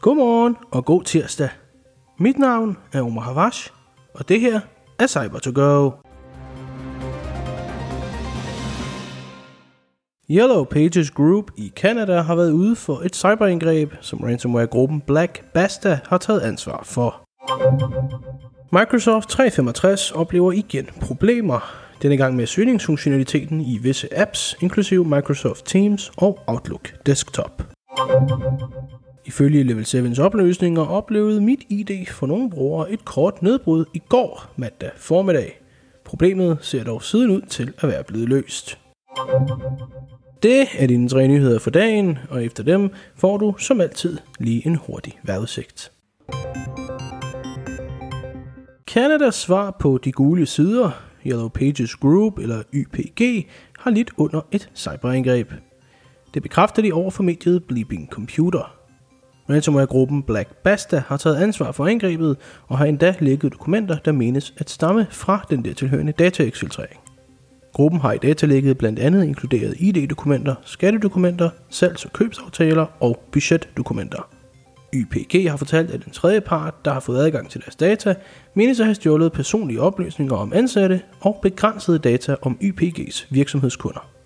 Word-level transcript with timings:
Godmorgen 0.00 0.56
og 0.70 0.84
god 0.84 1.04
tirsdag. 1.04 1.48
Mit 2.18 2.38
navn 2.38 2.76
er 2.92 3.02
Omar 3.02 3.22
Havash, 3.22 3.70
og 4.14 4.28
det 4.28 4.40
her 4.40 4.60
er 4.98 5.06
Cyber 5.06 5.38
to 5.38 5.50
Go. 5.54 5.90
Yellow 10.30 10.64
Pages 10.64 11.10
Group 11.10 11.50
i 11.56 11.72
Canada 11.76 12.20
har 12.20 12.34
været 12.34 12.52
ude 12.52 12.76
for 12.76 13.00
et 13.04 13.16
cyberangreb, 13.16 13.92
som 14.00 14.18
ransomware-gruppen 14.18 15.00
Black 15.00 15.44
Basta 15.54 16.00
har 16.06 16.18
taget 16.18 16.40
ansvar 16.40 16.82
for. 16.84 17.22
Microsoft 18.72 19.28
365 19.28 20.12
oplever 20.12 20.52
igen 20.52 20.86
problemer, 21.00 21.74
denne 22.02 22.16
gang 22.16 22.36
med 22.36 22.46
søgningsfunktionaliteten 22.46 23.60
i 23.60 23.78
visse 23.78 24.18
apps, 24.18 24.56
inklusive 24.60 25.04
Microsoft 25.04 25.66
Teams 25.66 26.12
og 26.16 26.38
Outlook 26.46 27.06
Desktop. 27.06 27.69
Ifølge 29.24 29.62
Level 29.62 29.84
7's 29.84 30.22
opløsninger 30.22 30.86
oplevede 30.86 31.40
mit 31.40 31.60
ID 31.68 32.06
for 32.06 32.26
nogle 32.26 32.50
brugere 32.50 32.92
et 32.92 33.04
kort 33.04 33.42
nedbrud 33.42 33.84
i 33.94 34.02
går 34.08 34.46
mandag 34.56 34.90
formiddag. 34.96 35.60
Problemet 36.04 36.58
ser 36.60 36.84
dog 36.84 37.02
siden 37.02 37.30
ud 37.30 37.40
til 37.40 37.72
at 37.78 37.88
være 37.88 38.04
blevet 38.04 38.28
løst. 38.28 38.78
Det 40.42 40.66
er 40.78 40.86
dine 40.86 41.08
tre 41.08 41.28
nyheder 41.28 41.58
for 41.58 41.70
dagen, 41.70 42.18
og 42.30 42.44
efter 42.44 42.62
dem 42.62 42.90
får 43.16 43.36
du 43.36 43.54
som 43.58 43.80
altid 43.80 44.18
lige 44.38 44.66
en 44.66 44.74
hurtig 44.74 45.18
vejrudsigt. 45.22 45.92
Kanadas 48.86 49.34
svar 49.34 49.76
på 49.80 49.98
de 50.04 50.12
gule 50.12 50.46
sider, 50.46 50.90
Yellow 51.26 51.48
Pages 51.48 51.96
Group 51.96 52.38
eller 52.38 52.62
YPG, 52.74 53.48
har 53.78 53.90
lidt 53.90 54.10
under 54.16 54.40
et 54.52 54.70
cyberangreb. 54.74 55.52
Det 56.34 56.42
bekræfter 56.42 56.82
de 56.82 56.92
over 56.92 57.10
for 57.10 57.22
mediet 57.22 57.64
Bleeping 57.64 58.08
Computer. 58.10 58.76
Ransomware-gruppen 59.50 60.22
Black 60.22 60.56
Basta 60.64 61.02
har 61.06 61.16
taget 61.16 61.36
ansvar 61.36 61.72
for 61.72 61.86
angrebet 61.86 62.36
og 62.68 62.78
har 62.78 62.84
endda 62.84 63.14
lækket 63.20 63.52
dokumenter, 63.52 63.98
der 63.98 64.12
menes 64.12 64.54
at 64.58 64.70
stamme 64.70 65.06
fra 65.10 65.46
den 65.50 65.64
der 65.64 65.74
tilhørende 65.74 66.12
dataeksfiltrering. 66.12 67.00
Gruppen 67.72 68.00
har 68.00 68.12
i 68.12 68.18
datalægget 68.18 68.78
blandt 68.78 68.98
andet 68.98 69.24
inkluderet 69.24 69.74
ID-dokumenter, 69.78 70.54
skattedokumenter, 70.64 71.50
salgs- 71.70 72.04
og 72.04 72.12
købsaftaler 72.12 72.86
og 73.00 73.22
budgetdokumenter. 73.32 74.28
YPG 74.94 75.50
har 75.50 75.56
fortalt, 75.56 75.90
at 75.90 76.04
en 76.04 76.12
tredje 76.12 76.40
part, 76.40 76.84
der 76.84 76.92
har 76.92 77.00
fået 77.00 77.18
adgang 77.18 77.50
til 77.50 77.60
deres 77.60 77.76
data, 77.76 78.14
menes 78.54 78.80
at 78.80 78.86
have 78.86 78.94
stjålet 78.94 79.32
personlige 79.32 79.80
oplysninger 79.80 80.34
om 80.34 80.52
ansatte 80.52 81.02
og 81.20 81.38
begrænsede 81.42 81.98
data 81.98 82.36
om 82.42 82.58
YPG's 82.62 83.26
virksomhedskunder. 83.30 84.19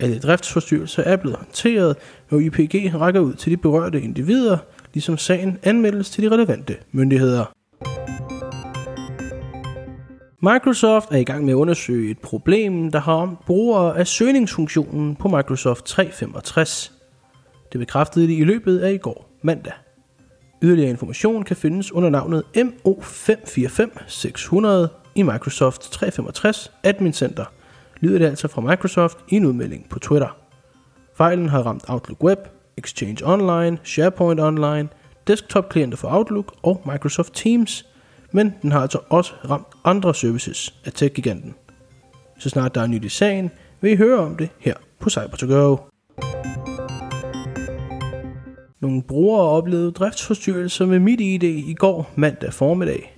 Alle 0.00 0.18
driftsforstyrrelser 0.18 1.02
er 1.02 1.16
blevet 1.16 1.38
håndteret, 1.38 1.96
og 2.30 2.42
IPG 2.42 2.94
rækker 2.94 3.20
ud 3.20 3.34
til 3.34 3.52
de 3.52 3.56
berørte 3.56 4.00
individer, 4.00 4.58
ligesom 4.94 5.18
sagen 5.18 5.58
anmeldes 5.62 6.10
til 6.10 6.24
de 6.24 6.30
relevante 6.30 6.76
myndigheder. 6.92 7.44
Microsoft 10.42 11.10
er 11.10 11.16
i 11.16 11.24
gang 11.24 11.44
med 11.44 11.52
at 11.52 11.56
undersøge 11.56 12.10
et 12.10 12.18
problem, 12.18 12.90
der 12.90 13.00
har 13.00 13.12
om 13.12 13.38
brugere 13.46 13.98
af 13.98 14.06
søgningsfunktionen 14.06 15.16
på 15.16 15.28
Microsoft 15.28 15.84
365. 15.84 16.92
Det 17.72 17.78
bekræftede 17.78 18.28
de 18.28 18.34
i 18.34 18.44
løbet 18.44 18.78
af 18.78 18.92
i 18.92 18.98
går 18.98 19.30
mandag. 19.42 19.72
Yderligere 20.62 20.90
information 20.90 21.42
kan 21.42 21.56
findes 21.56 21.92
under 21.92 22.10
navnet 22.10 22.42
MO545600 22.56 24.88
i 25.14 25.22
Microsoft 25.22 25.92
365 25.92 26.72
Admin 26.84 27.12
Center, 27.12 27.44
lyder 28.00 28.18
det 28.18 28.26
altså 28.26 28.48
fra 28.48 28.60
Microsoft 28.60 29.18
i 29.28 29.36
en 29.36 29.44
udmelding 29.44 29.88
på 29.88 29.98
Twitter. 29.98 30.36
Fejlen 31.16 31.48
har 31.48 31.62
ramt 31.62 31.84
Outlook 31.88 32.24
Web, 32.24 32.38
Exchange 32.76 33.26
Online, 33.26 33.78
SharePoint 33.84 34.40
Online, 34.40 34.88
desktop-klienter 35.26 35.96
for 35.96 36.08
Outlook 36.08 36.54
og 36.62 36.82
Microsoft 36.92 37.34
Teams, 37.34 37.86
men 38.32 38.54
den 38.62 38.72
har 38.72 38.80
altså 38.80 38.98
også 39.08 39.32
ramt 39.50 39.66
andre 39.84 40.14
services 40.14 40.74
af 40.84 40.92
tech-giganten. 40.92 41.54
Så 42.38 42.48
snart 42.48 42.74
der 42.74 42.80
er 42.80 42.86
nyt 42.86 43.04
i 43.04 43.08
sagen, 43.08 43.50
vil 43.80 43.92
I 43.92 43.96
høre 43.96 44.18
om 44.18 44.36
det 44.36 44.48
her 44.58 44.74
på 45.00 45.08
Cyber2Go. 45.12 45.76
Nogle 48.80 49.02
brugere 49.02 49.48
oplevede 49.48 49.92
driftsforstyrrelser 49.92 50.86
med 50.86 50.98
MitID 50.98 51.42
i 51.42 51.74
går 51.74 52.10
mandag 52.16 52.52
formiddag. 52.52 53.16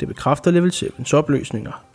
Det 0.00 0.08
bekræfter 0.08 0.50
Level 0.50 0.70
7's 0.70 1.14
opløsninger. 1.14 1.91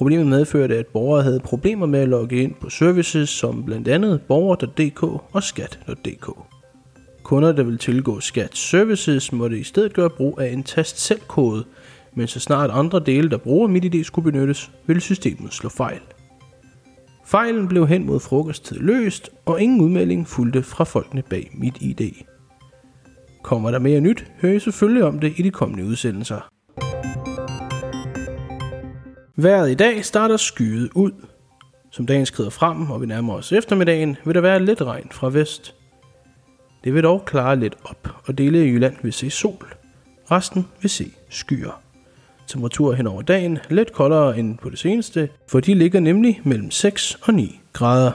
Problemet 0.00 0.26
medførte, 0.26 0.78
at 0.78 0.86
borgere 0.86 1.22
havde 1.22 1.40
problemer 1.40 1.86
med 1.86 2.00
at 2.00 2.08
logge 2.08 2.42
ind 2.42 2.54
på 2.60 2.70
services 2.70 3.28
som 3.28 3.64
blandt 3.64 3.88
andet 3.88 4.22
borger.dk 4.28 5.02
og 5.32 5.42
skat.dk. 5.42 6.30
Kunder, 7.22 7.52
der 7.52 7.62
ville 7.62 7.78
tilgå 7.78 8.20
Skat 8.20 8.56
Services, 8.56 9.32
måtte 9.32 9.58
i 9.58 9.62
stedet 9.62 9.92
gøre 9.92 10.10
brug 10.10 10.40
af 10.40 10.52
en 10.52 10.62
tast 10.62 11.00
selv 11.00 11.20
kode, 11.20 11.64
men 12.14 12.26
så 12.26 12.40
snart 12.40 12.70
andre 12.70 13.00
dele, 13.06 13.30
der 13.30 13.36
bruger 13.36 13.68
MitID 13.68 14.04
skulle 14.04 14.32
benyttes, 14.32 14.70
ville 14.86 15.00
systemet 15.00 15.52
slå 15.52 15.68
fejl. 15.68 16.00
Fejlen 17.26 17.68
blev 17.68 17.86
hen 17.86 18.06
mod 18.06 18.20
frokosttid 18.20 18.78
løst, 18.78 19.30
og 19.46 19.60
ingen 19.60 19.80
udmelding 19.80 20.28
fulgte 20.28 20.62
fra 20.62 20.84
folkene 20.84 21.22
bag 21.22 21.50
MitID. 21.54 22.12
Kommer 23.42 23.70
der 23.70 23.78
mere 23.78 24.00
nyt, 24.00 24.26
hører 24.40 24.54
I 24.54 24.58
selvfølgelig 24.58 25.04
om 25.04 25.18
det 25.18 25.32
i 25.36 25.42
de 25.42 25.50
kommende 25.50 25.84
udsendelser. 25.84 26.59
Vejret 29.42 29.70
i 29.70 29.74
dag 29.74 30.04
starter 30.04 30.36
skyet 30.36 30.90
ud. 30.94 31.12
Som 31.90 32.06
dagen 32.06 32.26
skrider 32.26 32.50
frem, 32.50 32.90
og 32.90 33.00
vi 33.00 33.06
nærmer 33.06 33.34
os 33.34 33.52
eftermiddagen, 33.52 34.16
vil 34.24 34.34
der 34.34 34.40
være 34.40 34.64
lidt 34.64 34.82
regn 34.82 35.08
fra 35.10 35.28
vest. 35.28 35.74
Det 36.84 36.94
vil 36.94 37.02
dog 37.02 37.24
klare 37.24 37.56
lidt 37.56 37.76
op, 37.84 38.08
og 38.26 38.38
dele 38.38 38.58
af 38.58 38.64
Jylland 38.64 38.96
vil 39.02 39.12
se 39.12 39.30
sol. 39.30 39.66
Resten 40.30 40.66
vil 40.80 40.90
se 40.90 41.12
skyer. 41.28 41.82
Temperaturer 42.46 42.94
hen 42.94 43.06
over 43.06 43.22
dagen 43.22 43.58
lidt 43.70 43.92
koldere 43.92 44.38
end 44.38 44.58
på 44.58 44.70
det 44.70 44.78
seneste, 44.78 45.28
for 45.48 45.60
de 45.60 45.74
ligger 45.74 46.00
nemlig 46.00 46.40
mellem 46.44 46.70
6 46.70 47.18
og 47.22 47.34
9 47.34 47.60
grader. 47.72 48.12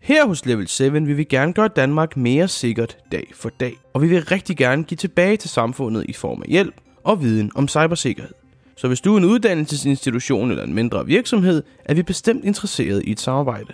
Her 0.00 0.26
hos 0.26 0.46
Level 0.46 0.68
7 0.68 0.92
vil 0.92 1.16
vi 1.16 1.24
gerne 1.24 1.52
gøre 1.52 1.68
Danmark 1.68 2.16
mere 2.16 2.48
sikkert 2.48 2.98
dag 3.12 3.30
for 3.34 3.48
dag, 3.48 3.74
og 3.92 4.02
vi 4.02 4.08
vil 4.08 4.24
rigtig 4.24 4.56
gerne 4.56 4.84
give 4.84 4.96
tilbage 4.96 5.36
til 5.36 5.50
samfundet 5.50 6.04
i 6.08 6.12
form 6.12 6.42
af 6.42 6.48
hjælp 6.48 6.74
og 7.04 7.22
viden 7.22 7.50
om 7.54 7.68
cybersikkerhed. 7.68 8.34
Så 8.76 8.88
hvis 8.88 9.00
du 9.00 9.14
er 9.14 9.18
en 9.18 9.24
uddannelsesinstitution 9.24 10.50
eller 10.50 10.64
en 10.64 10.74
mindre 10.74 11.06
virksomhed, 11.06 11.62
er 11.84 11.94
vi 11.94 12.02
bestemt 12.02 12.44
interesseret 12.44 13.02
i 13.04 13.10
et 13.10 13.20
samarbejde. 13.20 13.72